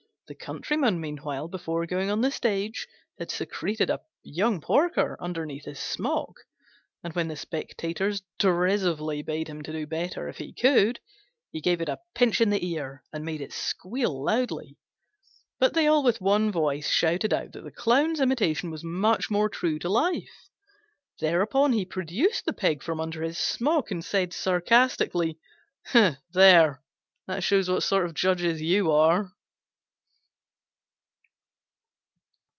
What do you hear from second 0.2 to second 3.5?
The Countryman, meanwhile, before going on the stage, had